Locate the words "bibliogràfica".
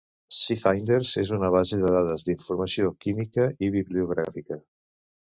3.75-4.59